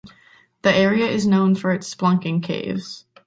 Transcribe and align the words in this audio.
The 0.63 0.75
area 0.75 1.05
is 1.05 1.27
known 1.27 1.53
for 1.53 1.69
its 1.71 1.93
spelunking 1.93 2.41
caves. 2.41 3.05